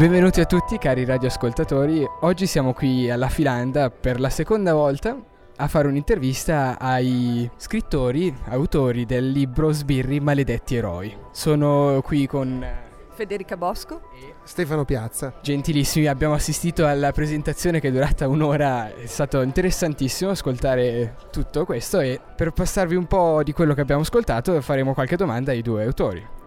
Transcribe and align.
Benvenuti 0.00 0.40
a 0.40 0.46
tutti 0.46 0.78
cari 0.78 1.04
radioascoltatori, 1.04 2.08
oggi 2.20 2.46
siamo 2.46 2.72
qui 2.72 3.10
alla 3.10 3.28
Filanda 3.28 3.90
per 3.90 4.18
la 4.18 4.30
seconda 4.30 4.72
volta 4.72 5.14
a 5.56 5.68
fare 5.68 5.88
un'intervista 5.88 6.78
ai 6.78 7.50
scrittori, 7.58 8.34
autori 8.46 9.04
del 9.04 9.28
libro 9.28 9.72
Sbirri 9.72 10.18
Maledetti 10.18 10.76
Eroi. 10.76 11.14
Sono 11.32 12.00
qui 12.02 12.26
con 12.26 12.66
Federica 13.10 13.58
Bosco 13.58 14.08
e 14.14 14.36
Stefano 14.44 14.86
Piazza. 14.86 15.34
Gentilissimi, 15.42 16.06
abbiamo 16.06 16.32
assistito 16.32 16.86
alla 16.86 17.12
presentazione 17.12 17.78
che 17.78 17.88
è 17.88 17.92
durata 17.92 18.26
un'ora, 18.26 18.94
è 18.94 19.04
stato 19.04 19.42
interessantissimo 19.42 20.30
ascoltare 20.30 21.16
tutto 21.30 21.66
questo 21.66 22.00
e 22.00 22.18
per 22.34 22.52
passarvi 22.52 22.94
un 22.94 23.04
po' 23.04 23.42
di 23.42 23.52
quello 23.52 23.74
che 23.74 23.82
abbiamo 23.82 24.00
ascoltato 24.00 24.58
faremo 24.62 24.94
qualche 24.94 25.16
domanda 25.16 25.50
ai 25.50 25.60
due 25.60 25.84
autori. 25.84 26.38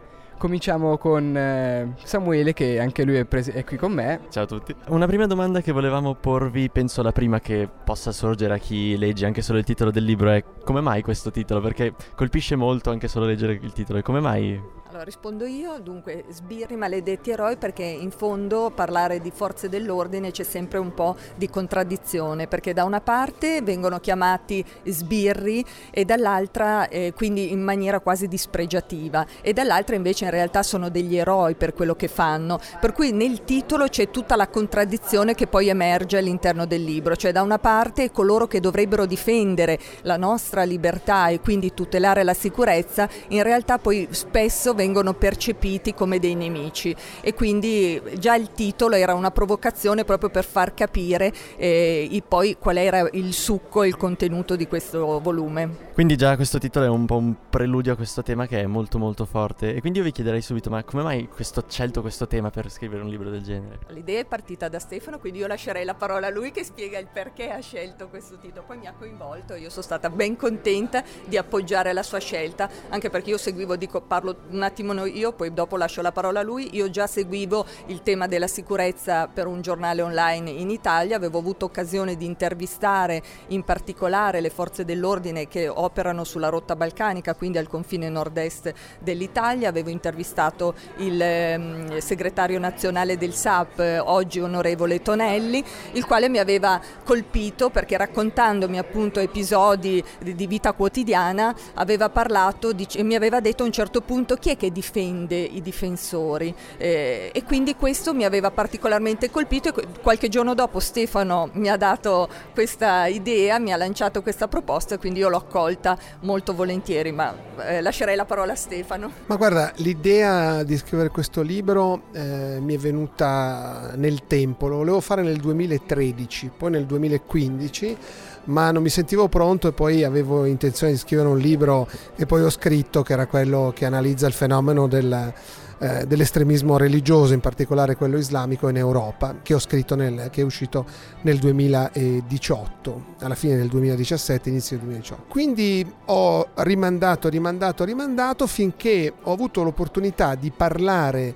Cominciamo 0.43 0.97
con 0.97 1.37
eh, 1.37 1.93
Samuele 2.03 2.51
che 2.51 2.77
anche 2.77 3.05
lui 3.05 3.15
è, 3.15 3.23
pres- 3.23 3.49
è, 3.49 3.63
qui 3.63 3.77
con 3.77 3.93
me. 3.93 4.23
Ciao 4.29 4.43
a 4.43 4.45
tutti. 4.45 4.75
Una 4.89 5.07
prima 5.07 5.25
domanda 5.25 5.61
che 5.61 5.71
volevamo 5.71 6.15
porvi, 6.15 6.69
penso 6.69 7.01
la 7.01 7.13
prima 7.13 7.39
che 7.39 7.69
possa 7.85 8.11
sorgere 8.11 8.55
a 8.55 8.57
chi 8.57 8.97
legge 8.97 9.25
anche 9.25 9.41
solo 9.41 9.59
il 9.59 9.63
titolo 9.63 9.89
del 9.89 10.03
libro 10.03 10.31
è 10.31 10.43
come 10.65 10.81
mai 10.81 11.01
questo 11.01 11.31
titolo? 11.31 11.61
Perché 11.61 11.93
colpisce 12.13 12.57
molto 12.57 12.89
anche 12.89 13.07
solo 13.07 13.25
leggere 13.25 13.53
il 13.53 13.71
titolo 13.71 13.99
e 13.99 14.01
come 14.01 14.19
mai 14.19 14.61
allora 14.93 15.05
rispondo 15.05 15.45
io, 15.45 15.79
dunque 15.79 16.25
sbirri 16.29 16.75
maledetti 16.75 17.31
eroi 17.31 17.57
perché 17.57 17.81
in 17.81 18.11
fondo 18.11 18.69
parlare 18.69 19.21
di 19.21 19.31
forze 19.33 19.67
dell'ordine 19.67 20.29
c'è 20.29 20.43
sempre 20.43 20.77
un 20.77 20.93
po' 20.93 21.15
di 21.35 21.49
contraddizione 21.49 22.45
perché 22.45 22.73
da 22.73 22.83
una 22.83 23.01
parte 23.01 23.63
vengono 23.63 23.99
chiamati 23.99 24.63
sbirri 24.83 25.65
e 25.89 26.05
dall'altra 26.05 26.87
eh, 26.89 27.11
quindi 27.15 27.51
in 27.51 27.63
maniera 27.63 28.01
quasi 28.01 28.27
dispregiativa 28.27 29.25
e 29.41 29.51
dall'altra 29.51 29.95
invece 29.95 30.25
in 30.25 30.29
realtà 30.29 30.61
sono 30.61 30.89
degli 30.89 31.15
eroi 31.15 31.55
per 31.55 31.73
quello 31.73 31.95
che 31.95 32.07
fanno, 32.07 32.59
per 32.79 32.93
cui 32.93 33.11
nel 33.11 33.43
titolo 33.45 33.87
c'è 33.87 34.11
tutta 34.11 34.35
la 34.35 34.47
contraddizione 34.47 35.33
che 35.33 35.47
poi 35.47 35.69
emerge 35.69 36.19
all'interno 36.19 36.67
del 36.67 36.83
libro, 36.83 37.15
cioè 37.15 37.31
da 37.31 37.41
una 37.41 37.57
parte 37.57 38.11
coloro 38.11 38.45
che 38.45 38.59
dovrebbero 38.59 39.07
difendere 39.07 39.79
la 40.03 40.17
nostra 40.17 40.61
libertà 40.61 41.29
e 41.29 41.39
quindi 41.39 41.73
tutelare 41.73 42.23
la 42.23 42.35
sicurezza 42.35 43.09
in 43.29 43.41
realtà 43.41 43.79
poi 43.79 44.07
spesso 44.11 44.65
vengono 44.69 44.81
vengono 44.83 45.13
percepiti 45.13 45.93
come 45.93 46.19
dei 46.19 46.35
nemici 46.35 46.93
e 47.21 47.33
quindi 47.33 48.01
già 48.17 48.35
il 48.35 48.51
titolo 48.51 48.95
era 48.95 49.13
una 49.13 49.31
provocazione 49.31 50.03
proprio 50.03 50.29
per 50.29 50.43
far 50.43 50.73
capire 50.73 51.31
eh, 51.55 52.21
poi 52.27 52.57
qual 52.59 52.75
era 52.77 53.07
il 53.13 53.31
succo 53.33 53.83
e 53.83 53.87
il 53.87 53.95
contenuto 53.95 54.57
di 54.57 54.67
questo 54.67 55.21
volume. 55.21 55.91
Quindi 55.93 56.17
già 56.17 56.35
questo 56.35 56.57
titolo 56.57 56.85
è 56.85 56.89
un 56.89 57.05
po' 57.05 57.15
un 57.15 57.33
preludio 57.49 57.93
a 57.93 57.95
questo 57.95 58.23
tema 58.23 58.45
che 58.45 58.59
è 58.59 58.65
molto 58.65 58.97
molto 58.97 59.25
forte 59.25 59.73
e 59.73 59.79
quindi 59.79 59.99
io 59.99 60.05
vi 60.05 60.11
chiederei 60.11 60.41
subito 60.41 60.69
ma 60.69 60.83
come 60.83 61.03
mai 61.03 61.29
questo, 61.29 61.63
scelto 61.67 62.01
questo 62.01 62.27
tema 62.27 62.49
per 62.49 62.69
scrivere 62.69 63.03
un 63.03 63.09
libro 63.09 63.29
del 63.29 63.41
genere? 63.41 63.79
L'idea 63.89 64.19
è 64.19 64.25
partita 64.25 64.67
da 64.67 64.79
Stefano 64.79 65.19
quindi 65.19 65.39
io 65.39 65.47
lascerei 65.47 65.85
la 65.85 65.93
parola 65.93 66.27
a 66.27 66.29
lui 66.29 66.51
che 66.51 66.65
spiega 66.65 66.97
il 66.97 67.07
perché 67.13 67.51
ha 67.51 67.59
scelto 67.59 68.09
questo 68.09 68.37
titolo, 68.37 68.65
poi 68.65 68.77
mi 68.79 68.87
ha 68.87 68.93
coinvolto 68.97 69.53
e 69.53 69.59
io 69.59 69.69
sono 69.69 69.83
stata 69.83 70.09
ben 70.09 70.35
contenta 70.35 71.03
di 71.25 71.37
appoggiare 71.37 71.93
la 71.93 72.03
sua 72.03 72.19
scelta 72.19 72.69
anche 72.89 73.09
perché 73.09 73.29
io 73.29 73.37
seguivo, 73.37 73.75
dico 73.75 74.01
parlo 74.01 74.35
un 74.49 74.63
attimo 74.73 75.05
io, 75.05 75.33
poi 75.33 75.53
dopo 75.53 75.77
lascio 75.77 76.01
la 76.01 76.11
parola 76.11 76.39
a 76.39 76.43
lui. 76.43 76.69
Io 76.75 76.89
già 76.89 77.05
seguivo 77.05 77.63
il 77.87 78.01
tema 78.01 78.25
della 78.27 78.47
sicurezza 78.47 79.27
per 79.27 79.45
un 79.45 79.61
giornale 79.61 80.01
online 80.01 80.49
in 80.49 80.71
Italia, 80.71 81.15
avevo 81.15 81.37
avuto 81.37 81.65
occasione 81.65 82.17
di 82.17 82.25
intervistare 82.25 83.21
in 83.49 83.63
particolare 83.63 84.41
le 84.41 84.49
forze 84.49 84.83
dell'ordine 84.83 85.47
che 85.47 85.67
operano 85.67 86.23
sulla 86.23 86.49
rotta 86.49 86.75
balcanica, 86.75 87.35
quindi 87.35 87.59
al 87.59 87.67
confine 87.67 88.09
nord-est 88.09 88.73
dell'Italia, 88.99 89.69
avevo 89.69 89.91
intervistato 89.91 90.73
il 90.97 91.21
eh, 91.21 92.01
segretario 92.01 92.57
nazionale 92.57 93.15
del 93.17 93.33
SAP, 93.33 94.01
oggi 94.05 94.39
onorevole 94.39 95.03
Tonelli, 95.03 95.63
il 95.91 96.05
quale 96.05 96.29
mi 96.29 96.39
aveva 96.39 96.81
colpito 97.03 97.69
perché 97.69 97.95
raccontandomi 97.95 98.79
appunto 98.79 99.19
episodi 99.19 100.03
di, 100.19 100.47
vita 100.47 100.71
quotidiana 100.71 101.55
aveva 101.75 102.09
parlato 102.09 102.71
e 102.71 103.03
mi 103.03 103.13
aveva 103.13 103.39
detto 103.39 103.61
a 103.61 103.65
un 103.67 103.71
certo 103.71 104.01
punto 104.01 104.35
chi 104.35 104.49
è 104.49 104.57
che 104.57 104.62
difende 104.71 105.35
i 105.35 105.61
difensori 105.61 106.53
eh, 106.77 107.31
e 107.33 107.43
quindi 107.43 107.75
questo 107.75 108.13
mi 108.13 108.25
aveva 108.25 108.51
particolarmente 108.51 109.29
colpito 109.29 109.75
e 109.75 109.87
qualche 110.01 110.29
giorno 110.29 110.53
dopo 110.53 110.79
Stefano 110.79 111.49
mi 111.53 111.69
ha 111.69 111.77
dato 111.77 112.29
questa 112.53 113.07
idea, 113.07 113.59
mi 113.59 113.73
ha 113.73 113.77
lanciato 113.77 114.21
questa 114.21 114.47
proposta 114.47 114.95
e 114.95 114.97
quindi 114.97 115.19
io 115.19 115.29
l'ho 115.29 115.37
accolta 115.37 115.97
molto 116.21 116.53
volentieri, 116.53 117.11
ma 117.11 117.35
eh, 117.59 117.81
lascerei 117.81 118.15
la 118.15 118.25
parola 118.25 118.53
a 118.53 118.55
Stefano. 118.55 119.11
Ma 119.25 119.35
guarda, 119.35 119.71
l'idea 119.77 120.63
di 120.63 120.77
scrivere 120.77 121.09
questo 121.09 121.41
libro 121.41 122.03
eh, 122.13 122.59
mi 122.59 122.75
è 122.75 122.77
venuta 122.77 123.91
nel 123.95 124.25
tempo, 124.27 124.67
lo 124.67 124.77
volevo 124.77 125.01
fare 125.01 125.21
nel 125.21 125.37
2013, 125.37 126.51
poi 126.57 126.71
nel 126.71 126.85
2015 126.85 127.97
ma 128.45 128.71
non 128.71 128.83
mi 128.83 128.89
sentivo 128.89 129.29
pronto 129.29 129.67
e 129.67 129.71
poi 129.71 130.03
avevo 130.03 130.45
intenzione 130.45 130.91
di 130.91 130.97
scrivere 130.97 131.29
un 131.29 131.37
libro 131.37 131.87
e 132.15 132.25
poi 132.25 132.41
ho 132.41 132.49
scritto 132.49 133.01
che 133.01 133.13
era 133.13 133.25
quello 133.25 133.71
che 133.73 133.85
analizza 133.85 134.27
il 134.27 134.33
fenomeno 134.33 134.52
del, 134.87 135.33
eh, 135.79 136.05
dell'estremismo 136.05 136.77
religioso, 136.77 137.33
in 137.33 137.39
particolare 137.39 137.95
quello 137.95 138.17
islamico 138.17 138.69
in 138.69 138.77
Europa, 138.77 139.35
che 139.41 139.53
ho 139.53 139.59
scritto 139.59 139.95
nel, 139.95 140.29
che 140.31 140.41
è 140.41 140.43
uscito 140.43 140.85
nel 141.21 141.39
2018, 141.39 143.03
alla 143.19 143.35
fine 143.35 143.57
del 143.57 143.67
2017, 143.67 144.49
inizio 144.49 144.77
del 144.77 144.85
2018. 144.85 145.25
Quindi 145.27 145.93
ho 146.05 146.47
rimandato, 146.55 147.29
rimandato, 147.29 147.83
rimandato 147.83 148.47
finché 148.47 149.11
ho 149.23 149.31
avuto 149.31 149.63
l'opportunità 149.63 150.35
di 150.35 150.51
parlare 150.51 151.35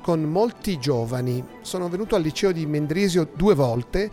con 0.00 0.22
molti 0.22 0.78
giovani. 0.78 1.44
Sono 1.62 1.88
venuto 1.88 2.14
al 2.14 2.22
liceo 2.22 2.52
di 2.52 2.66
Mendrisio 2.66 3.28
due 3.34 3.54
volte 3.54 4.10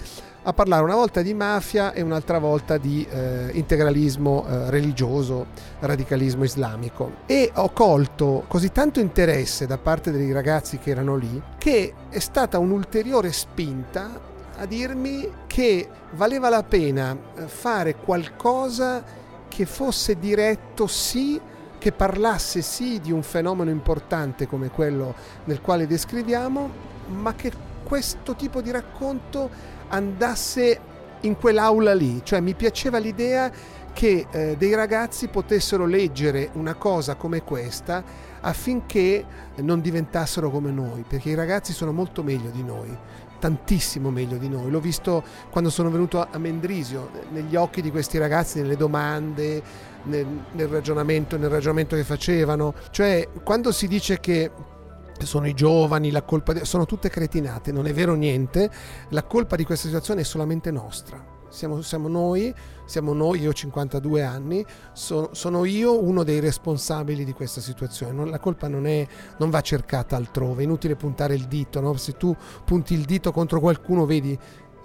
a 0.47 0.53
parlare 0.53 0.83
una 0.83 0.95
volta 0.95 1.23
di 1.23 1.33
mafia 1.33 1.91
e 1.91 2.01
un'altra 2.01 2.38
volta 2.38 2.78
di 2.78 3.06
eh, 3.09 3.50
integralismo 3.53 4.45
eh, 4.47 4.69
religioso, 4.69 5.47
radicalismo 5.79 6.44
islamico. 6.44 7.17
E 7.25 7.51
ho 7.56 7.72
colto 7.72 8.44
così 8.47 8.72
tanto 8.72 9.00
interesse 9.00 9.66
da 9.66 9.79
parte 9.79 10.11
dei 10.11 10.31
ragazzi 10.31 10.78
che 10.78 10.91
erano 10.91 11.16
lì 11.16 11.41
che 11.57 11.94
è 12.09 12.19
stata 12.19 12.59
un'ulteriore 12.59 13.31
spinta 13.31 14.33
a 14.57 14.66
dirmi 14.67 15.28
che 15.47 15.89
valeva 16.11 16.50
la 16.50 16.63
pena 16.63 17.17
eh, 17.35 17.47
fare 17.47 17.95
qualcosa 17.95 19.03
che 19.47 19.66
fosse 19.66 20.19
diretto 20.19 20.85
sì 20.85 21.41
che 21.79 21.91
parlasse 21.91 22.62
sì 22.62 23.00
di 23.00 23.12
un 23.12 23.23
fenomeno 23.23 23.72
importante 23.72 24.47
come 24.47 24.69
quello 24.69 25.13
nel 25.45 25.62
quale 25.62 25.88
descriviamo, 25.88 26.69
ma 27.07 27.33
che 27.35 27.51
questo 27.85 28.35
tipo 28.35 28.62
di 28.62 28.72
racconto 28.72 29.50
andasse 29.90 30.79
in 31.22 31.38
quell'aula 31.38 31.94
lì, 31.94 32.22
cioè 32.23 32.40
mi 32.40 32.56
piaceva 32.56 32.97
l'idea 32.97 33.51
che 33.94 34.28
eh, 34.29 34.56
dei 34.57 34.75
ragazzi 34.75 35.28
potessero 35.29 35.85
leggere 35.85 36.50
una 36.53 36.74
cosa 36.74 37.16
come 37.16 37.44
questa 37.44 38.03
affinché 38.41 39.25
non 39.57 39.79
diventassero 39.79 40.50
come 40.50 40.72
noi, 40.72 41.06
perché 41.07 41.29
i 41.29 41.35
ragazzi 41.35 41.72
sono 41.72 41.94
molto 41.94 42.22
meglio 42.22 42.50
di 42.50 42.63
noi, 42.63 42.95
tantissimo 43.40 44.12
meglio 44.12 44.38
di 44.38 44.50
noi. 44.50 44.69
L'ho 44.69 44.81
visto 44.81 45.24
quando 45.50 45.69
sono 45.69 45.90
venuto 45.90 46.19
a 46.19 46.38
Mendrisio, 46.38 47.09
negli 47.31 47.56
occhi 47.56 47.81
di 47.81 47.90
questi 47.90 48.18
ragazzi, 48.18 48.59
nelle 48.62 48.75
domande, 48.75 49.63
nel, 50.03 50.28
nel 50.51 50.68
ragionamento, 50.68 51.38
nel 51.38 51.50
ragionamento 51.50 51.95
che 51.95 52.03
facevano. 52.03 52.74
Cioè, 52.91 53.29
quando 53.44 53.72
si 53.72 53.88
dice 53.88 54.19
che 54.19 54.51
sono 55.23 55.47
i 55.47 55.53
giovani, 55.53 56.11
la 56.11 56.23
colpa 56.23 56.53
di... 56.53 56.65
sono 56.65 56.85
tutte 56.85 57.09
cretinate, 57.09 57.71
non 57.71 57.87
è 57.87 57.93
vero 57.93 58.15
niente, 58.15 58.69
la 59.09 59.23
colpa 59.23 59.55
di 59.55 59.63
questa 59.63 59.87
situazione 59.87 60.21
è 60.21 60.23
solamente 60.23 60.71
nostra. 60.71 61.33
Siamo, 61.47 61.81
siamo 61.81 62.09
noi, 62.09 62.53
siamo 62.85 63.13
noi, 63.13 63.39
io 63.39 63.51
ho 63.51 63.53
52 63.53 64.21
anni, 64.23 64.65
so, 64.91 65.29
sono 65.31 65.63
io 65.63 66.03
uno 66.03 66.23
dei 66.23 66.41
responsabili 66.41 67.23
di 67.23 67.31
questa 67.31 67.62
situazione. 67.62 68.12
Non, 68.12 68.29
la 68.29 68.39
colpa 68.39 68.67
non, 68.67 68.85
è, 68.85 69.07
non, 69.38 69.50
va 69.50 69.62
cercata 69.62 70.17
altrove, 70.17 70.62
è 70.62 70.65
inutile 70.65 70.97
puntare 70.97 71.33
il 71.33 71.45
dito, 71.45 71.79
no? 71.79 71.95
se 71.95 72.18
tu 72.18 72.35
punti 72.65 72.94
il 72.94 73.06
dito 73.06 73.31
contro 73.31 73.61
qualcuno, 73.61 74.06
vedi, 74.06 74.38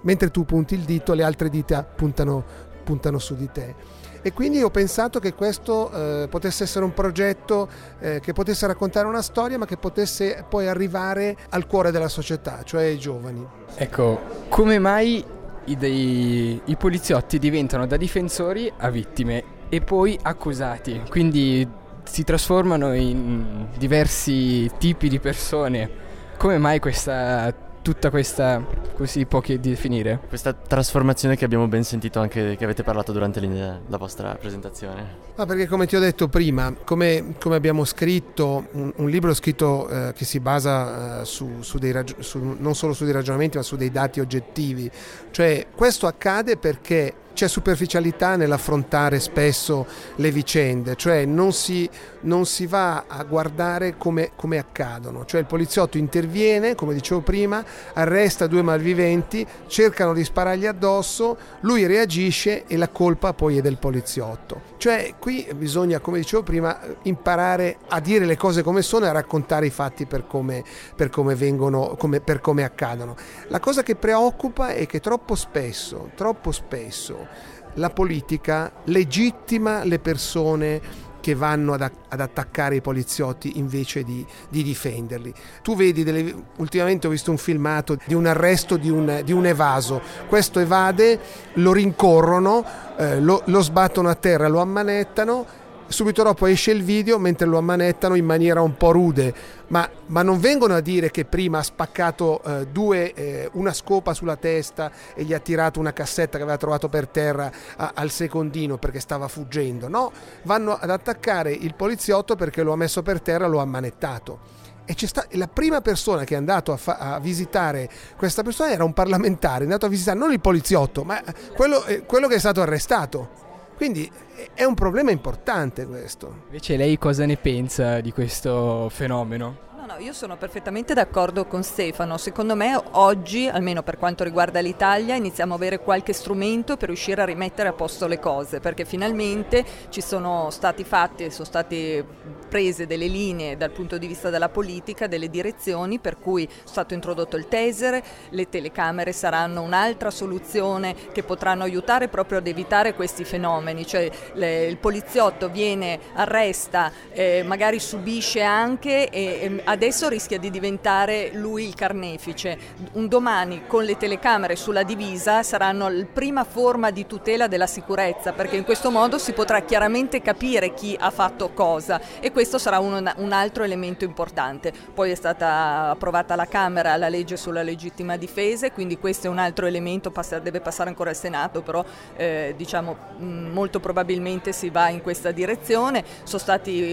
mentre 0.02 0.30
tu 0.30 0.44
punti 0.44 0.74
il 0.74 0.82
dito, 0.82 1.12
le 1.12 1.24
altre 1.24 1.48
dita 1.48 1.82
puntano, 1.82 2.44
puntano 2.84 3.18
su 3.18 3.34
di 3.34 3.50
te 3.50 3.74
e 4.22 4.32
quindi 4.32 4.62
ho 4.62 4.70
pensato 4.70 5.18
che 5.18 5.34
questo 5.34 5.90
eh, 5.90 6.28
potesse 6.28 6.64
essere 6.64 6.84
un 6.84 6.92
progetto 6.92 7.68
eh, 8.00 8.20
che 8.20 8.32
potesse 8.32 8.66
raccontare 8.66 9.06
una 9.06 9.22
storia 9.22 9.58
ma 9.58 9.66
che 9.66 9.76
potesse 9.76 10.44
poi 10.48 10.66
arrivare 10.66 11.36
al 11.50 11.66
cuore 11.66 11.90
della 11.90 12.08
società, 12.08 12.60
cioè 12.64 12.84
ai 12.84 12.98
giovani. 12.98 13.46
Ecco, 13.74 14.20
come 14.48 14.78
mai 14.78 15.24
i, 15.64 15.76
dei, 15.76 16.60
i 16.64 16.76
poliziotti 16.76 17.38
diventano 17.38 17.86
da 17.86 17.96
difensori 17.96 18.72
a 18.76 18.90
vittime 18.90 19.58
e 19.68 19.80
poi 19.80 20.18
accusati, 20.20 21.02
quindi 21.08 21.68
si 22.02 22.24
trasformano 22.24 22.92
in 22.94 23.66
diversi 23.76 24.70
tipi 24.78 25.08
di 25.08 25.20
persone? 25.20 26.08
Come 26.36 26.58
mai 26.58 26.80
questa 26.80 27.68
tutta 27.82 28.10
questa, 28.10 28.62
così 29.00 29.24
può 29.24 29.40
definire? 29.58 30.20
Questa 30.28 30.52
trasformazione 30.52 31.34
che 31.34 31.46
abbiamo 31.46 31.66
ben 31.68 31.84
sentito 31.84 32.20
anche, 32.20 32.56
che 32.56 32.64
avete 32.64 32.82
parlato 32.82 33.12
durante 33.12 33.40
la 33.40 33.96
vostra 33.96 34.34
presentazione. 34.34 35.28
Ah, 35.36 35.46
perché 35.46 35.66
come 35.66 35.86
ti 35.86 35.96
ho 35.96 36.00
detto 36.00 36.28
prima, 36.28 36.74
come, 36.84 37.32
come 37.40 37.56
abbiamo 37.56 37.86
scritto, 37.86 38.66
un, 38.72 38.92
un 38.94 39.08
libro 39.08 39.32
scritto 39.32 39.88
eh, 39.88 40.12
che 40.12 40.26
si 40.26 40.38
basa 40.38 41.22
eh, 41.22 41.24
su, 41.24 41.62
su 41.62 41.78
dei 41.78 41.92
ragio- 41.92 42.16
su, 42.18 42.56
non 42.58 42.74
solo 42.74 42.92
su 42.92 43.04
dei 43.04 43.14
ragionamenti 43.14 43.56
ma 43.56 43.62
su 43.62 43.76
dei 43.76 43.90
dati 43.90 44.20
oggettivi, 44.20 44.90
cioè 45.30 45.68
questo 45.74 46.06
accade 46.06 46.58
perché 46.58 47.14
c'è 47.40 47.48
superficialità 47.48 48.36
nell'affrontare 48.36 49.18
spesso 49.18 49.86
le 50.16 50.30
vicende, 50.30 50.94
cioè 50.94 51.24
non 51.24 51.54
si, 51.54 51.88
non 52.22 52.44
si 52.44 52.66
va 52.66 53.04
a 53.06 53.24
guardare 53.24 53.96
come, 53.96 54.32
come, 54.36 54.58
accadono, 54.58 55.24
cioè 55.24 55.40
il 55.40 55.46
poliziotto 55.46 55.96
interviene, 55.96 56.74
come 56.74 56.92
dicevo 56.92 57.22
prima, 57.22 57.64
arresta 57.94 58.46
due 58.46 58.60
malviventi, 58.60 59.46
cercano 59.68 60.12
di 60.12 60.22
sparargli 60.22 60.66
addosso, 60.66 61.38
lui 61.60 61.86
reagisce 61.86 62.66
e 62.66 62.76
la 62.76 62.90
colpa 62.90 63.32
poi 63.32 63.56
è 63.56 63.62
del 63.62 63.78
poliziotto. 63.78 64.68
Cioè 64.76 65.14
qui 65.18 65.48
bisogna, 65.54 65.98
come 66.00 66.18
dicevo 66.18 66.42
prima, 66.42 66.78
imparare 67.04 67.78
a 67.88 68.00
dire 68.00 68.26
le 68.26 68.36
cose 68.36 68.62
come 68.62 68.82
sono 68.82 69.06
e 69.06 69.08
a 69.08 69.12
raccontare 69.12 69.64
i 69.64 69.70
fatti 69.70 70.04
per 70.04 70.26
come, 70.26 70.62
per 70.94 71.08
come 71.08 71.34
vengono, 71.34 71.96
come, 71.96 72.20
per 72.20 72.40
come 72.40 72.64
accadono. 72.64 73.16
La 73.48 73.60
cosa 73.60 73.82
che 73.82 73.96
preoccupa 73.96 74.74
è 74.74 74.84
che 74.84 75.00
troppo 75.00 75.34
spesso, 75.34 76.10
troppo 76.14 76.52
spesso, 76.52 77.28
la 77.74 77.90
politica 77.90 78.72
legittima 78.84 79.84
le 79.84 79.98
persone 79.98 81.08
che 81.20 81.34
vanno 81.34 81.74
ad, 81.74 81.82
ad, 82.08 82.20
attaccare 82.20 82.76
i 82.76 82.80
poliziotti 82.80 83.58
invece 83.58 84.02
di, 84.02 84.24
di 84.48 84.62
difenderli. 84.62 85.32
Tu 85.62 85.76
vedi, 85.76 86.02
delle, 86.02 86.34
ultimamente 86.56 87.06
ho 87.06 87.10
visto 87.10 87.30
un 87.30 87.36
filmato 87.36 87.98
di 88.06 88.14
un 88.14 88.26
arresto 88.26 88.76
di 88.76 88.88
un, 88.88 89.20
di 89.22 89.32
un 89.32 89.46
evaso, 89.46 90.00
questo 90.28 90.58
evade, 90.60 91.20
lo 91.54 91.72
rincorrono, 91.72 92.64
eh, 92.96 93.20
lo, 93.20 93.42
lo 93.44 93.60
sbattono 93.60 94.08
a 94.08 94.14
terra, 94.14 94.48
lo 94.48 94.60
ammanettano 94.60 95.58
subito 95.90 96.22
dopo 96.22 96.46
esce 96.46 96.70
il 96.70 96.84
video 96.84 97.18
mentre 97.18 97.46
lo 97.46 97.58
ammanettano 97.58 98.14
in 98.14 98.24
maniera 98.24 98.62
un 98.62 98.76
po' 98.76 98.92
rude, 98.92 99.34
ma, 99.68 99.88
ma 100.06 100.22
non 100.22 100.38
vengono 100.38 100.74
a 100.74 100.80
dire 100.80 101.10
che 101.10 101.24
prima 101.24 101.58
ha 101.58 101.62
spaccato 101.64 102.40
eh, 102.42 102.66
due, 102.68 103.12
eh, 103.12 103.50
una 103.54 103.72
scopa 103.72 104.14
sulla 104.14 104.36
testa 104.36 104.90
e 105.14 105.24
gli 105.24 105.34
ha 105.34 105.40
tirato 105.40 105.80
una 105.80 105.92
cassetta 105.92 106.36
che 106.36 106.44
aveva 106.44 106.58
trovato 106.58 106.88
per 106.88 107.08
terra 107.08 107.50
a, 107.76 107.92
al 107.94 108.10
secondino 108.10 108.78
perché 108.78 109.00
stava 109.00 109.26
fuggendo, 109.26 109.88
no, 109.88 110.12
vanno 110.44 110.78
ad 110.80 110.90
attaccare 110.90 111.52
il 111.52 111.74
poliziotto 111.74 112.36
perché 112.36 112.62
lo 112.62 112.72
ha 112.72 112.76
messo 112.76 113.02
per 113.02 113.20
terra 113.20 113.46
e 113.46 113.48
lo 113.48 113.58
ha 113.58 113.62
ammanettato. 113.62 114.58
E 114.84 114.94
sta, 114.96 115.24
la 115.32 115.48
prima 115.48 115.80
persona 115.80 116.24
che 116.24 116.34
è 116.34 116.36
andato 116.36 116.72
a, 116.72 116.76
fa, 116.76 116.96
a, 116.98 117.20
visitare 117.20 117.88
questa 118.16 118.42
persona 118.42 118.72
era 118.72 118.84
un 118.84 118.92
parlamentare, 118.92 119.60
è 119.60 119.62
andato 119.64 119.86
a 119.86 119.88
visitare 119.88 120.18
non 120.18 120.32
il 120.32 120.40
poliziotto, 120.40 121.04
ma 121.04 121.20
quello, 121.54 121.84
eh, 121.84 122.04
quello 122.04 122.28
che 122.28 122.36
è 122.36 122.40
stato 122.40 122.60
arrestato. 122.60 123.48
Quindi 123.80 124.12
è 124.52 124.62
un 124.64 124.74
problema 124.74 125.10
importante 125.10 125.86
questo. 125.86 126.42
Invece 126.48 126.76
lei 126.76 126.98
cosa 126.98 127.24
ne 127.24 127.38
pensa 127.38 128.02
di 128.02 128.12
questo 128.12 128.90
fenomeno? 128.90 129.69
No, 129.90 129.98
io 129.98 130.12
sono 130.12 130.36
perfettamente 130.36 130.94
d'accordo 130.94 131.46
con 131.46 131.64
Stefano. 131.64 132.16
Secondo 132.16 132.54
me 132.54 132.80
oggi, 132.92 133.48
almeno 133.48 133.82
per 133.82 133.98
quanto 133.98 134.22
riguarda 134.22 134.60
l'Italia, 134.60 135.16
iniziamo 135.16 135.54
a 135.54 135.56
avere 135.56 135.80
qualche 135.80 136.12
strumento 136.12 136.76
per 136.76 136.88
riuscire 136.88 137.22
a 137.22 137.24
rimettere 137.24 137.68
a 137.68 137.72
posto 137.72 138.06
le 138.06 138.20
cose, 138.20 138.60
perché 138.60 138.84
finalmente 138.84 139.64
ci 139.88 140.00
sono 140.00 140.50
stati 140.50 140.84
fatti, 140.84 141.30
sono 141.30 141.44
state 141.44 142.04
prese 142.48 142.86
delle 142.86 143.06
linee 143.06 143.56
dal 143.56 143.70
punto 143.70 143.98
di 143.98 144.06
vista 144.06 144.30
della 144.30 144.48
politica, 144.48 145.06
delle 145.06 145.28
direzioni, 145.28 145.98
per 145.98 146.18
cui 146.18 146.44
è 146.44 146.48
stato 146.64 146.94
introdotto 146.94 147.36
il 147.36 147.48
taser, 147.48 148.02
le 148.28 148.48
telecamere 148.48 149.12
saranno 149.12 149.62
un'altra 149.62 150.10
soluzione 150.10 150.94
che 151.12 151.22
potranno 151.22 151.64
aiutare 151.64 152.08
proprio 152.08 152.38
ad 152.38 152.46
evitare 152.46 152.94
questi 152.94 153.24
fenomeni, 153.24 153.86
cioè 153.86 154.10
le, 154.34 154.66
il 154.66 154.76
poliziotto 154.76 155.48
viene, 155.48 155.98
arresta, 156.14 156.92
eh, 157.12 157.42
magari 157.44 157.80
subisce 157.80 158.42
anche 158.42 159.08
e, 159.08 159.62
e 159.64 159.79
adesso 159.80 160.10
rischia 160.10 160.38
di 160.38 160.50
diventare 160.50 161.30
lui 161.32 161.66
il 161.66 161.74
carnefice. 161.74 162.58
Un 162.92 163.08
domani 163.08 163.62
con 163.66 163.82
le 163.82 163.96
telecamere 163.96 164.54
sulla 164.54 164.82
divisa 164.82 165.42
saranno 165.42 165.88
la 165.88 166.04
prima 166.04 166.44
forma 166.44 166.90
di 166.90 167.06
tutela 167.06 167.46
della 167.46 167.66
sicurezza, 167.66 168.34
perché 168.34 168.56
in 168.56 168.64
questo 168.64 168.90
modo 168.90 169.16
si 169.16 169.32
potrà 169.32 169.62
chiaramente 169.62 170.20
capire 170.20 170.74
chi 170.74 170.94
ha 171.00 171.10
fatto 171.10 171.52
cosa 171.54 171.98
e 172.20 172.30
questo 172.30 172.58
sarà 172.58 172.78
un, 172.78 173.10
un 173.16 173.32
altro 173.32 173.64
elemento 173.64 174.04
importante. 174.04 174.70
Poi 174.92 175.12
è 175.12 175.14
stata 175.14 175.88
approvata 175.88 176.34
alla 176.34 176.44
Camera 176.44 176.96
la 176.96 177.08
legge 177.08 177.38
sulla 177.38 177.62
legittima 177.62 178.18
difesa 178.18 178.70
quindi 178.72 178.98
questo 178.98 179.28
è 179.28 179.30
un 179.30 179.38
altro 179.38 179.64
elemento, 179.64 180.10
passa, 180.10 180.38
deve 180.40 180.60
passare 180.60 180.90
ancora 180.90 181.08
al 181.08 181.16
Senato, 181.16 181.62
però 181.62 181.82
eh, 182.16 182.52
diciamo 182.54 182.96
molto 183.18 183.80
probabilmente 183.80 184.52
si 184.52 184.68
va 184.68 184.90
in 184.90 185.00
questa 185.00 185.30
direzione. 185.30 186.04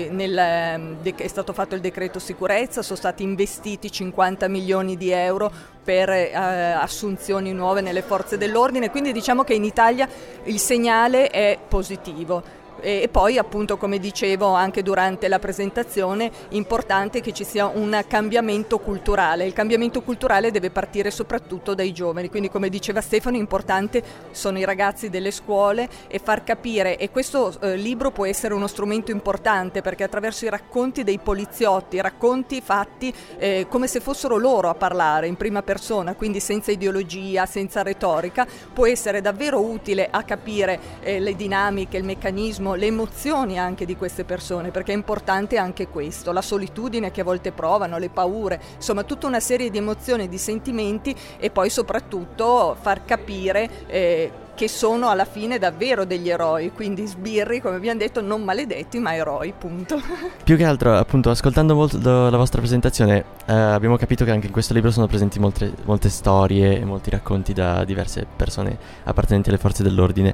Nel, 0.09 0.99
è 1.03 1.27
stato 1.27 1.51
fatto 1.51 1.75
il 1.75 1.81
decreto 1.81 2.19
sicurezza 2.19 2.75
sicurezza, 2.77 2.81
sono 2.81 2.97
stati 2.97 3.23
investiti 3.23 3.91
50 3.91 4.47
milioni 4.47 4.97
di 4.97 5.11
euro 5.11 5.51
per 5.83 6.09
eh, 6.09 6.33
assunzioni 6.33 7.53
nuove 7.53 7.81
nelle 7.81 8.01
forze 8.01 8.37
dell'ordine, 8.37 8.89
quindi 8.89 9.11
diciamo 9.11 9.43
che 9.43 9.53
in 9.53 9.63
Italia 9.63 10.07
il 10.43 10.59
segnale 10.59 11.29
è 11.29 11.57
positivo 11.67 12.56
e 12.79 13.09
poi 13.11 13.37
appunto 13.37 13.77
come 13.77 13.99
dicevo 13.99 14.47
anche 14.47 14.83
durante 14.83 15.27
la 15.27 15.39
presentazione 15.39 16.31
importante 16.49 17.21
che 17.21 17.33
ci 17.33 17.43
sia 17.43 17.67
un 17.67 18.03
cambiamento 18.07 18.79
culturale, 18.79 19.45
il 19.45 19.53
cambiamento 19.53 20.01
culturale 20.01 20.51
deve 20.51 20.69
partire 20.69 21.11
soprattutto 21.11 21.73
dai 21.73 21.93
giovani, 21.93 22.29
quindi 22.29 22.49
come 22.49 22.69
diceva 22.69 23.01
Stefano 23.01 23.37
importante 23.37 24.03
sono 24.31 24.59
i 24.59 24.65
ragazzi 24.65 25.09
delle 25.09 25.31
scuole 25.31 25.89
e 26.07 26.19
far 26.19 26.43
capire 26.43 26.97
e 26.97 27.09
questo 27.09 27.55
eh, 27.61 27.75
libro 27.75 28.11
può 28.11 28.25
essere 28.25 28.53
uno 28.53 28.67
strumento 28.67 29.11
importante 29.11 29.81
perché 29.81 30.03
attraverso 30.03 30.45
i 30.45 30.49
racconti 30.49 31.03
dei 31.03 31.19
poliziotti, 31.19 32.01
racconti 32.01 32.61
fatti 32.61 33.13
eh, 33.37 33.65
come 33.69 33.87
se 33.87 33.99
fossero 33.99 34.37
loro 34.37 34.69
a 34.69 34.75
parlare 34.75 35.27
in 35.27 35.35
prima 35.35 35.63
persona, 35.63 36.15
quindi 36.15 36.39
senza 36.39 36.71
ideologia, 36.71 37.45
senza 37.45 37.83
retorica, 37.83 38.45
può 38.73 38.85
essere 38.85 39.21
davvero 39.21 39.59
utile 39.59 40.07
a 40.09 40.23
capire 40.23 40.79
eh, 41.01 41.19
le 41.19 41.35
dinamiche, 41.35 41.97
il 41.97 42.03
meccanismo 42.03 42.66
le 42.75 42.85
emozioni 42.87 43.59
anche 43.59 43.85
di 43.85 43.95
queste 43.95 44.23
persone, 44.23 44.71
perché 44.71 44.91
è 44.91 44.95
importante 44.95 45.57
anche 45.57 45.87
questo, 45.87 46.31
la 46.31 46.41
solitudine 46.41 47.11
che 47.11 47.21
a 47.21 47.23
volte 47.23 47.51
provano, 47.51 47.97
le 47.97 48.09
paure, 48.09 48.61
insomma 48.75 49.03
tutta 49.03 49.27
una 49.27 49.39
serie 49.39 49.69
di 49.69 49.77
emozioni 49.77 50.23
e 50.23 50.29
di 50.29 50.37
sentimenti 50.37 51.15
e 51.37 51.49
poi 51.49 51.69
soprattutto 51.69 52.75
far 52.79 53.05
capire 53.05 53.69
eh, 53.87 54.31
che 54.57 54.67
sono 54.67 55.09
alla 55.09 55.25
fine 55.25 55.59
davvero 55.59 56.03
degli 56.03 56.31
eroi, 56.31 56.71
quindi 56.71 57.05
sbirri, 57.05 57.61
come 57.61 57.75
abbiamo 57.75 57.99
detto, 57.99 58.21
non 58.21 58.41
maledetti, 58.41 58.97
ma 58.97 59.13
eroi, 59.13 59.53
punto. 59.55 60.01
Più 60.43 60.57
che 60.57 60.63
altro, 60.65 60.97
appunto, 60.97 61.29
ascoltando 61.29 61.75
molto 61.75 61.99
la 62.01 62.37
vostra 62.37 62.59
presentazione, 62.59 63.23
eh, 63.45 63.53
abbiamo 63.53 63.97
capito 63.97 64.25
che 64.25 64.31
anche 64.31 64.47
in 64.47 64.51
questo 64.51 64.73
libro 64.73 64.89
sono 64.89 65.05
presenti 65.05 65.37
molte, 65.37 65.71
molte 65.85 66.09
storie 66.09 66.79
e 66.79 66.85
molti 66.85 67.11
racconti 67.11 67.53
da 67.53 67.83
diverse 67.83 68.25
persone 68.35 68.75
appartenenti 69.03 69.49
alle 69.49 69.59
forze 69.59 69.83
dell'ordine. 69.83 70.33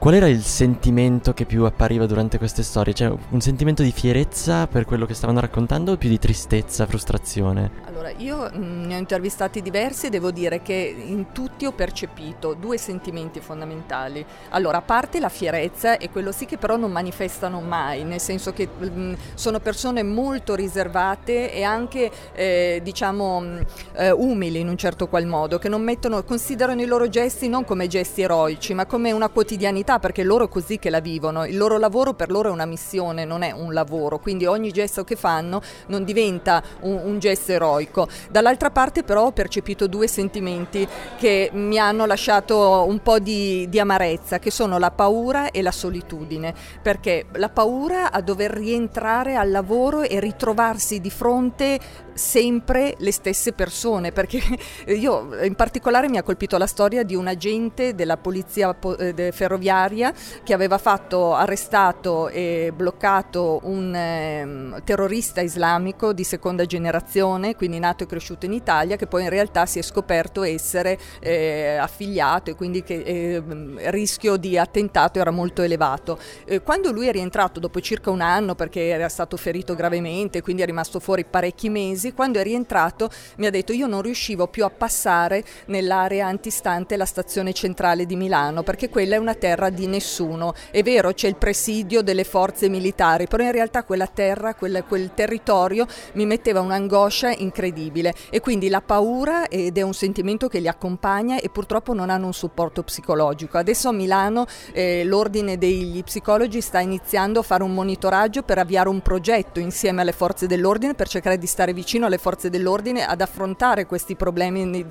Qual 0.00 0.14
era 0.14 0.28
il 0.28 0.42
sentimento 0.42 1.34
che 1.34 1.44
più 1.44 1.66
appariva 1.66 2.06
durante 2.06 2.38
queste 2.38 2.62
storie? 2.62 2.94
Cioè, 2.94 3.12
un 3.32 3.40
sentimento 3.42 3.82
di 3.82 3.92
fierezza 3.92 4.66
per 4.66 4.86
quello 4.86 5.04
che 5.04 5.12
stavano 5.12 5.40
raccontando 5.40 5.92
o 5.92 5.96
più 5.98 6.08
di 6.08 6.18
tristezza, 6.18 6.86
frustrazione? 6.86 7.70
Allora, 7.84 8.10
io 8.16 8.50
mm, 8.50 8.86
ne 8.86 8.94
ho 8.94 8.98
intervistati 8.98 9.60
diversi 9.60 10.06
e 10.06 10.08
devo 10.08 10.30
dire 10.30 10.62
che 10.62 10.72
in 11.04 11.32
tutti 11.32 11.66
ho 11.66 11.72
percepito 11.72 12.54
due 12.54 12.78
sentimenti 12.78 13.40
fondamentali. 13.40 14.24
Allora, 14.48 14.78
a 14.78 14.80
parte 14.80 15.20
la 15.20 15.28
fierezza, 15.28 15.98
e 15.98 16.08
quello 16.08 16.32
sì 16.32 16.46
che 16.46 16.56
però 16.56 16.78
non 16.78 16.90
manifestano 16.90 17.60
mai, 17.60 18.02
nel 18.02 18.20
senso 18.20 18.54
che 18.54 18.66
mh, 18.66 18.86
mm, 18.86 19.12
sono 19.34 19.60
persone 19.60 20.02
molto 20.02 20.54
riservate 20.54 21.52
e 21.52 21.62
anche, 21.62 22.10
eh, 22.32 22.80
diciamo, 22.82 23.40
mh, 23.40 23.44
mm, 23.44 23.58
eh, 23.96 24.10
umili 24.12 24.60
in 24.60 24.68
un 24.68 24.78
certo 24.78 25.08
qual 25.08 25.26
modo, 25.26 25.58
che 25.58 25.68
non 25.68 25.82
mettono, 25.82 26.24
considerano 26.24 26.80
i 26.80 26.86
loro 26.86 27.06
gesti 27.10 27.50
non 27.50 27.66
come 27.66 27.86
gesti 27.86 28.22
eroici, 28.22 28.72
ma 28.72 28.86
come 28.86 29.12
una 29.12 29.28
quotidianità 29.28 29.89
realtà 29.90 29.98
perché 29.98 30.22
loro 30.22 30.44
è 30.44 30.48
così 30.48 30.78
che 30.78 30.90
la 30.90 31.00
vivono, 31.00 31.44
il 31.44 31.56
loro 31.56 31.78
lavoro 31.78 32.14
per 32.14 32.30
loro 32.30 32.50
è 32.50 32.52
una 32.52 32.66
missione, 32.66 33.24
non 33.24 33.42
è 33.42 33.50
un 33.50 33.72
lavoro, 33.72 34.18
quindi 34.18 34.46
ogni 34.46 34.70
gesto 34.70 35.02
che 35.02 35.16
fanno 35.16 35.60
non 35.86 36.04
diventa 36.04 36.62
un, 36.82 37.00
un 37.02 37.18
gesto 37.18 37.52
eroico. 37.52 38.06
Dall'altra 38.30 38.70
parte 38.70 39.02
però 39.02 39.26
ho 39.26 39.32
percepito 39.32 39.86
due 39.88 40.06
sentimenti 40.06 40.86
che 41.18 41.50
mi 41.52 41.78
hanno 41.78 42.06
lasciato 42.06 42.84
un 42.86 43.00
po' 43.00 43.18
di, 43.18 43.68
di 43.68 43.80
amarezza, 43.80 44.38
che 44.38 44.50
sono 44.50 44.78
la 44.78 44.90
paura 44.90 45.50
e 45.50 45.62
la 45.62 45.72
solitudine, 45.72 46.54
perché 46.82 47.26
la 47.32 47.48
paura 47.48 48.12
a 48.12 48.20
dover 48.20 48.52
rientrare 48.52 49.34
al 49.34 49.50
lavoro 49.50 50.02
e 50.02 50.20
ritrovarsi 50.20 51.00
di 51.00 51.10
fronte 51.10 51.78
sempre 52.14 52.94
le 52.98 53.12
stesse 53.12 53.52
persone, 53.52 54.12
perché 54.12 54.40
io 54.86 55.42
in 55.42 55.54
particolare 55.54 56.08
mi 56.08 56.18
ha 56.18 56.22
colpito 56.22 56.58
la 56.58 56.66
storia 56.66 57.02
di 57.02 57.14
un 57.14 57.26
agente 57.26 57.94
della 57.94 58.16
polizia 58.16 58.76
eh, 58.98 59.32
ferroviaria 59.32 59.79
giudiziaria 59.80 60.12
che 60.42 60.52
aveva 60.52 60.78
fatto 60.78 61.34
arrestato 61.34 62.28
e 62.28 62.72
bloccato 62.74 63.60
un 63.64 63.94
eh, 63.94 64.82
terrorista 64.84 65.40
islamico 65.40 66.12
di 66.12 66.24
seconda 66.24 66.66
generazione, 66.66 67.54
quindi 67.54 67.78
nato 67.78 68.04
e 68.04 68.06
cresciuto 68.06 68.46
in 68.46 68.52
Italia, 68.52 68.96
che 68.96 69.06
poi 69.06 69.22
in 69.22 69.28
realtà 69.28 69.66
si 69.66 69.78
è 69.78 69.82
scoperto 69.82 70.42
essere 70.42 70.98
eh, 71.20 71.76
affiliato 71.76 72.50
e 72.50 72.54
quindi 72.54 72.82
che 72.82 73.02
eh, 73.04 73.42
il 73.46 73.78
rischio 73.90 74.36
di 74.36 74.58
attentato 74.58 75.18
era 75.18 75.30
molto 75.30 75.62
elevato. 75.62 76.18
Eh, 76.44 76.62
quando 76.62 76.92
lui 76.92 77.06
è 77.06 77.12
rientrato 77.12 77.60
dopo 77.60 77.80
circa 77.80 78.10
un 78.10 78.20
anno 78.20 78.54
perché 78.54 78.88
era 78.88 79.08
stato 79.08 79.36
ferito 79.36 79.74
gravemente, 79.74 80.42
quindi 80.42 80.62
è 80.62 80.66
rimasto 80.66 81.00
fuori 81.00 81.24
parecchi 81.24 81.68
mesi, 81.68 82.12
quando 82.12 82.38
è 82.38 82.42
rientrato 82.42 83.10
mi 83.36 83.46
ha 83.46 83.50
detto 83.50 83.72
io 83.72 83.86
non 83.86 84.02
riuscivo 84.02 84.48
più 84.48 84.64
a 84.64 84.70
passare 84.70 85.44
nell'area 85.66 86.26
antistante 86.26 86.96
la 86.96 87.04
stazione 87.04 87.52
centrale 87.52 88.06
di 88.06 88.16
Milano 88.16 88.62
perché 88.62 88.88
quella 88.88 89.14
è 89.14 89.18
una 89.18 89.34
terra 89.34 89.69
di 89.70 89.86
nessuno. 89.86 90.54
È 90.70 90.82
vero, 90.82 91.12
c'è 91.12 91.28
il 91.28 91.36
presidio 91.36 92.02
delle 92.02 92.24
forze 92.24 92.68
militari, 92.68 93.26
però 93.26 93.44
in 93.44 93.52
realtà 93.52 93.84
quella 93.84 94.06
terra, 94.06 94.54
quel, 94.54 94.84
quel 94.86 95.12
territorio 95.14 95.86
mi 96.12 96.26
metteva 96.26 96.60
un'angoscia 96.60 97.32
incredibile 97.32 98.14
e 98.30 98.40
quindi 98.40 98.68
la 98.68 98.80
paura 98.80 99.48
ed 99.48 99.78
è 99.78 99.82
un 99.82 99.94
sentimento 99.94 100.48
che 100.48 100.60
li 100.60 100.68
accompagna 100.68 101.38
e 101.40 101.48
purtroppo 101.48 101.94
non 101.94 102.10
hanno 102.10 102.26
un 102.26 102.34
supporto 102.34 102.82
psicologico. 102.82 103.58
Adesso 103.58 103.88
a 103.88 103.92
Milano 103.92 104.46
eh, 104.72 105.04
l'ordine 105.04 105.58
degli 105.58 106.02
psicologi 106.02 106.60
sta 106.60 106.80
iniziando 106.80 107.40
a 107.40 107.42
fare 107.42 107.62
un 107.62 107.72
monitoraggio 107.72 108.42
per 108.42 108.58
avviare 108.58 108.88
un 108.88 109.00
progetto 109.00 109.60
insieme 109.60 110.02
alle 110.02 110.12
forze 110.12 110.46
dell'ordine 110.46 110.94
per 110.94 111.08
cercare 111.08 111.38
di 111.38 111.46
stare 111.46 111.72
vicino 111.72 112.06
alle 112.06 112.18
forze 112.18 112.50
dell'ordine 112.50 113.04
ad 113.04 113.20
affrontare 113.20 113.86
questi 113.86 114.16
problemi 114.16 114.84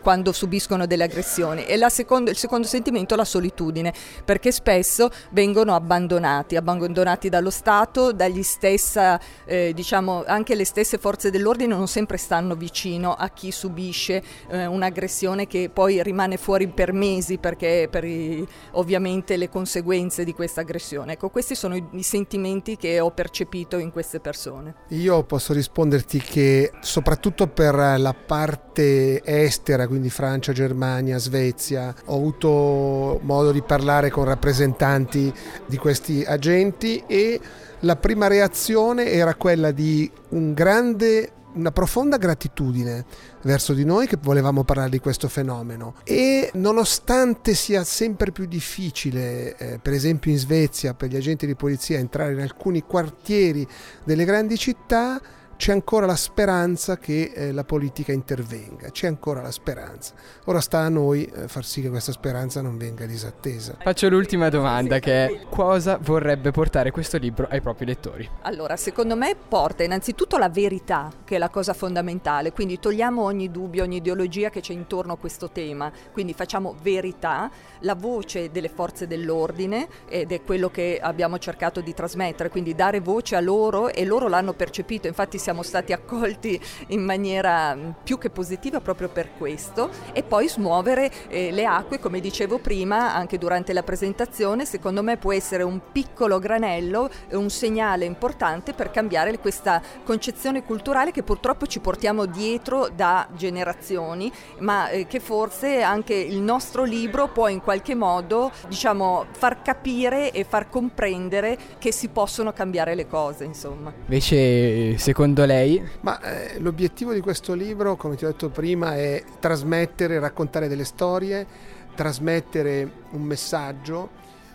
quando 0.00 0.32
subiscono 0.32 0.86
delle 0.86 1.04
aggressioni. 1.04 1.64
E 1.64 1.78
secondo, 1.90 2.30
il 2.30 2.36
secondo 2.36 2.66
sentimento 2.66 3.14
è 3.14 3.16
la 3.16 3.24
solitudine, 3.24 3.89
perché 4.24 4.52
spesso 4.52 5.10
vengono 5.30 5.74
abbandonati, 5.74 6.56
abbandonati 6.56 7.28
dallo 7.28 7.50
Stato, 7.50 8.12
dagli 8.12 8.42
stessa, 8.42 9.20
eh, 9.44 9.72
diciamo, 9.74 10.24
anche 10.26 10.54
le 10.54 10.64
stesse 10.64 10.98
forze 10.98 11.30
dell'ordine 11.30 11.74
non 11.74 11.88
sempre 11.88 12.16
stanno 12.16 12.54
vicino 12.54 13.14
a 13.14 13.28
chi 13.28 13.50
subisce 13.50 14.22
eh, 14.48 14.66
un'aggressione 14.66 15.46
che 15.46 15.70
poi 15.72 16.02
rimane 16.02 16.36
fuori 16.36 16.68
per 16.68 16.92
mesi 16.92 17.38
perché 17.38 17.88
per 17.90 18.04
i, 18.04 18.46
ovviamente 18.72 19.36
le 19.36 19.48
conseguenze 19.48 20.24
di 20.24 20.32
questa 20.32 20.60
aggressione. 20.60 21.12
Ecco, 21.12 21.28
questi 21.30 21.54
sono 21.54 21.76
i, 21.76 21.84
i 21.92 22.02
sentimenti 22.02 22.76
che 22.76 23.00
ho 23.00 23.10
percepito 23.10 23.78
in 23.78 23.90
queste 23.90 24.20
persone. 24.20 24.74
Io 24.88 25.22
posso 25.24 25.52
risponderti 25.52 26.18
che 26.20 26.72
soprattutto 26.80 27.48
per 27.48 27.74
la 27.74 28.14
parte 28.14 29.22
estera, 29.24 29.86
quindi 29.86 30.10
Francia, 30.10 30.52
Germania, 30.52 31.18
Svezia, 31.18 31.94
ho 32.06 32.14
avuto 32.14 33.18
modo 33.22 33.52
di 33.52 33.62
parlare 33.70 34.10
con 34.10 34.24
rappresentanti 34.24 35.32
di 35.64 35.76
questi 35.76 36.24
agenti 36.26 37.04
e 37.06 37.40
la 37.80 37.94
prima 37.94 38.26
reazione 38.26 39.12
era 39.12 39.36
quella 39.36 39.70
di 39.70 40.10
un 40.30 40.52
grande 40.54 41.34
una 41.52 41.70
profonda 41.70 42.16
gratitudine 42.16 43.04
verso 43.42 43.72
di 43.72 43.84
noi 43.84 44.08
che 44.08 44.16
volevamo 44.20 44.64
parlare 44.64 44.90
di 44.90 44.98
questo 44.98 45.28
fenomeno. 45.28 45.94
E 46.02 46.50
nonostante 46.54 47.54
sia 47.54 47.84
sempre 47.84 48.32
più 48.32 48.46
difficile, 48.46 49.56
eh, 49.56 49.78
per 49.80 49.92
esempio 49.92 50.32
in 50.32 50.38
Svezia, 50.38 50.94
per 50.94 51.08
gli 51.08 51.16
agenti 51.16 51.46
di 51.46 51.54
polizia 51.54 51.98
entrare 51.98 52.32
in 52.32 52.40
alcuni 52.40 52.82
quartieri 52.82 53.66
delle 54.02 54.24
grandi 54.24 54.56
città, 54.58 55.20
c'è 55.60 55.72
ancora 55.72 56.06
la 56.06 56.16
speranza 56.16 56.96
che 56.96 57.32
eh, 57.34 57.52
la 57.52 57.64
politica 57.64 58.12
intervenga, 58.12 58.88
c'è 58.88 59.06
ancora 59.06 59.42
la 59.42 59.50
speranza. 59.50 60.14
Ora 60.46 60.58
sta 60.58 60.78
a 60.78 60.88
noi 60.88 61.26
eh, 61.26 61.48
far 61.48 61.66
sì 61.66 61.82
che 61.82 61.90
questa 61.90 62.12
speranza 62.12 62.62
non 62.62 62.78
venga 62.78 63.04
disattesa. 63.04 63.76
Faccio 63.78 64.08
l'ultima 64.08 64.48
domanda 64.48 64.98
che 65.00 65.26
è 65.26 65.40
cosa 65.50 65.98
vorrebbe 66.00 66.50
portare 66.50 66.90
questo 66.90 67.18
libro 67.18 67.46
ai 67.50 67.60
propri 67.60 67.84
lettori? 67.84 68.26
Allora, 68.40 68.74
secondo 68.78 69.16
me 69.16 69.36
porta 69.36 69.82
innanzitutto 69.82 70.38
la 70.38 70.48
verità, 70.48 71.12
che 71.24 71.34
è 71.34 71.38
la 71.38 71.50
cosa 71.50 71.74
fondamentale, 71.74 72.52
quindi 72.52 72.78
togliamo 72.78 73.22
ogni 73.22 73.50
dubbio, 73.50 73.82
ogni 73.82 73.96
ideologia 73.96 74.48
che 74.48 74.62
c'è 74.62 74.72
intorno 74.72 75.12
a 75.12 75.16
questo 75.18 75.50
tema, 75.50 75.92
quindi 76.10 76.32
facciamo 76.32 76.74
verità, 76.80 77.50
la 77.80 77.94
voce 77.94 78.50
delle 78.50 78.70
forze 78.70 79.06
dell'ordine 79.06 79.86
ed 80.08 80.32
è 80.32 80.42
quello 80.42 80.70
che 80.70 80.98
abbiamo 81.02 81.36
cercato 81.38 81.82
di 81.82 81.92
trasmettere, 81.92 82.48
quindi 82.48 82.74
dare 82.74 83.00
voce 83.00 83.36
a 83.36 83.40
loro 83.40 83.88
e 83.90 84.06
loro 84.06 84.26
l'hanno 84.26 84.54
percepito, 84.54 85.06
infatti 85.06 85.36
siamo 85.36 85.48
siamo 85.50 85.62
stati 85.64 85.92
accolti 85.92 86.60
in 86.88 87.02
maniera 87.02 87.74
mm, 87.74 87.90
più 88.04 88.18
che 88.18 88.30
positiva 88.30 88.80
proprio 88.80 89.08
per 89.08 89.30
questo 89.36 89.90
e 90.12 90.22
poi 90.22 90.48
smuovere 90.48 91.10
eh, 91.28 91.50
le 91.50 91.64
acque, 91.64 91.98
come 91.98 92.20
dicevo 92.20 92.58
prima, 92.58 93.12
anche 93.12 93.36
durante 93.36 93.72
la 93.72 93.82
presentazione, 93.82 94.64
secondo 94.64 95.02
me 95.02 95.16
può 95.16 95.32
essere 95.32 95.64
un 95.64 95.80
piccolo 95.90 96.38
granello, 96.38 97.10
un 97.30 97.50
segnale 97.50 98.04
importante 98.04 98.74
per 98.74 98.92
cambiare 98.92 99.38
questa 99.40 99.82
concezione 100.04 100.62
culturale 100.62 101.10
che 101.10 101.24
purtroppo 101.24 101.66
ci 101.66 101.80
portiamo 101.80 102.26
dietro 102.26 102.88
da 102.94 103.26
generazioni, 103.34 104.30
ma 104.58 104.88
eh, 104.88 105.08
che 105.08 105.18
forse 105.18 105.82
anche 105.82 106.14
il 106.14 106.38
nostro 106.38 106.84
libro 106.84 107.26
può 107.26 107.48
in 107.48 107.60
qualche 107.60 107.96
modo, 107.96 108.52
diciamo, 108.68 109.26
far 109.32 109.62
capire 109.62 110.30
e 110.30 110.44
far 110.44 110.68
comprendere 110.68 111.58
che 111.78 111.90
si 111.90 112.06
possono 112.06 112.52
cambiare 112.52 112.94
le 112.94 113.08
cose, 113.08 113.42
insomma. 113.42 113.92
Invece, 114.02 114.96
secondo 114.98 115.39
secondo 115.40 115.46
lei? 115.46 115.82
Ma 116.00 116.20
eh, 116.20 116.58
l'obiettivo 116.58 117.12
di 117.12 117.20
questo 117.20 117.54
libro, 117.54 117.96
come 117.96 118.16
ti 118.16 118.24
ho 118.24 118.28
detto 118.28 118.50
prima, 118.50 118.94
è 118.96 119.22
trasmettere, 119.38 120.18
raccontare 120.18 120.68
delle 120.68 120.84
storie, 120.84 121.46
trasmettere 121.94 122.90
un 123.10 123.22
messaggio 123.22 124.10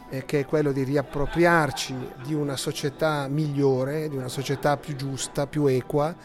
eh, 0.09 0.25
che 0.25 0.41
è 0.41 0.45
quello 0.45 0.71
di 0.71 0.83
riappropriarci 0.83 1.95
di 2.23 2.33
una 2.33 2.55
società 2.55 3.27
migliore, 3.27 4.09
di 4.09 4.15
una 4.15 4.27
società 4.27 4.77
più 4.77 4.95
giusta, 4.95 5.47
più 5.47 5.65
equa, 5.65 6.15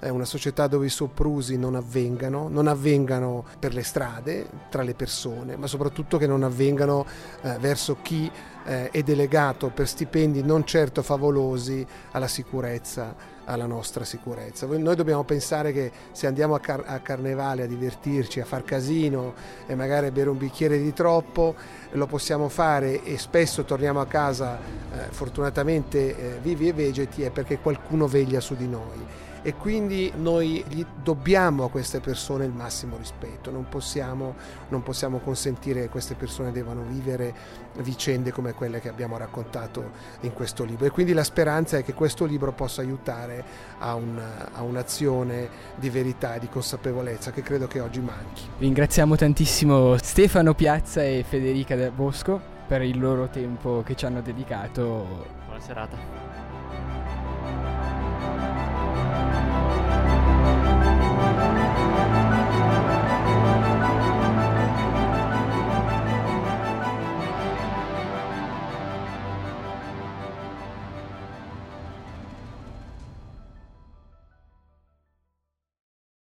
eh, 0.00 0.08
una 0.10 0.24
società 0.24 0.66
dove 0.66 0.86
i 0.86 0.90
soprusi 0.90 1.56
non 1.56 1.74
avvengano, 1.74 2.48
non 2.48 2.66
avvengano 2.66 3.44
per 3.58 3.74
le 3.74 3.82
strade, 3.82 4.48
tra 4.68 4.82
le 4.82 4.94
persone, 4.94 5.56
ma 5.56 5.66
soprattutto 5.66 6.18
che 6.18 6.26
non 6.26 6.42
avvengano 6.42 7.06
eh, 7.42 7.56
verso 7.58 7.98
chi 8.02 8.30
eh, 8.64 8.90
è 8.90 9.02
delegato 9.02 9.68
per 9.68 9.88
stipendi 9.88 10.42
non 10.42 10.64
certo 10.64 11.02
favolosi 11.02 11.86
alla 12.12 12.28
sicurezza 12.28 13.38
alla 13.50 13.66
nostra 13.66 14.04
sicurezza. 14.04 14.66
Noi 14.66 14.94
dobbiamo 14.94 15.24
pensare 15.24 15.72
che 15.72 15.90
se 16.12 16.26
andiamo 16.26 16.54
a, 16.54 16.60
car- 16.60 16.84
a 16.86 17.00
carnevale 17.00 17.64
a 17.64 17.66
divertirci, 17.66 18.40
a 18.40 18.44
far 18.44 18.62
casino 18.62 19.34
e 19.66 19.74
magari 19.74 20.10
bere 20.10 20.30
un 20.30 20.38
bicchiere 20.38 20.78
di 20.78 20.92
troppo, 20.92 21.54
lo 21.92 22.06
possiamo 22.06 22.48
fare 22.48 23.02
e 23.02 23.18
spesso 23.18 23.64
torniamo 23.64 24.00
a 24.00 24.06
casa 24.06 24.79
eh, 24.92 25.06
fortunatamente 25.10 26.16
eh, 26.16 26.38
vivi 26.40 26.68
e 26.68 26.72
vegeti 26.72 27.22
è 27.22 27.30
perché 27.30 27.58
qualcuno 27.58 28.06
veglia 28.06 28.40
su 28.40 28.54
di 28.54 28.68
noi. 28.68 29.28
E 29.42 29.54
quindi 29.54 30.12
noi 30.16 30.62
gli 30.68 30.84
dobbiamo 31.02 31.64
a 31.64 31.70
queste 31.70 32.00
persone 32.00 32.44
il 32.44 32.52
massimo 32.52 32.98
rispetto, 32.98 33.50
non 33.50 33.66
possiamo, 33.70 34.34
non 34.68 34.82
possiamo 34.82 35.18
consentire 35.18 35.80
che 35.80 35.88
queste 35.88 36.14
persone 36.14 36.52
devono 36.52 36.82
vivere 36.82 37.32
vicende 37.78 38.32
come 38.32 38.52
quelle 38.52 38.80
che 38.80 38.90
abbiamo 38.90 39.16
raccontato 39.16 39.92
in 40.20 40.34
questo 40.34 40.64
libro. 40.64 40.84
E 40.84 40.90
quindi 40.90 41.14
la 41.14 41.24
speranza 41.24 41.78
è 41.78 41.82
che 41.82 41.94
questo 41.94 42.26
libro 42.26 42.52
possa 42.52 42.82
aiutare 42.82 43.42
a, 43.78 43.94
un, 43.94 44.20
a 44.52 44.62
un'azione 44.62 45.48
di 45.76 45.88
verità 45.88 46.34
e 46.34 46.40
di 46.40 46.48
consapevolezza 46.48 47.30
che 47.30 47.40
credo 47.40 47.66
che 47.66 47.80
oggi 47.80 48.00
manchi. 48.00 48.42
Ringraziamo 48.58 49.16
tantissimo 49.16 49.96
Stefano 49.96 50.52
Piazza 50.52 51.02
e 51.02 51.24
Federica 51.26 51.76
Del 51.76 51.92
Bosco 51.92 52.49
per 52.70 52.82
il 52.82 53.00
loro 53.00 53.26
tempo 53.26 53.82
che 53.84 53.96
ci 53.96 54.06
hanno 54.06 54.20
dedicato. 54.20 55.26
Buona 55.44 55.58
serata. 55.58 56.29